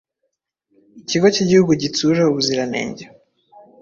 Ikigo 1.01 1.27
cy’ 1.33 1.41
igihugu 1.43 1.71
gitsura 1.81 2.21
ubuziranenge 2.31 3.03